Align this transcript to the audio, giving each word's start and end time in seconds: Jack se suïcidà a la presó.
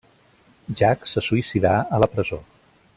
Jack 0.79 1.05
se 1.11 1.23
suïcidà 1.27 1.75
a 1.99 2.01
la 2.05 2.11
presó. 2.17 2.45